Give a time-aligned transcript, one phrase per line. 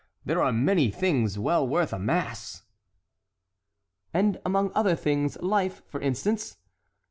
[0.25, 2.63] there are many things well worth a mass."
[4.11, 6.57] "And among other things life, for instance!"